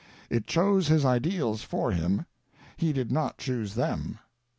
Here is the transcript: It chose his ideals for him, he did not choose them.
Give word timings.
It 0.31 0.47
chose 0.47 0.87
his 0.87 1.05
ideals 1.05 1.61
for 1.61 1.91
him, 1.91 2.25
he 2.75 2.91
did 2.91 3.11
not 3.11 3.37
choose 3.37 3.75
them. 3.75 4.17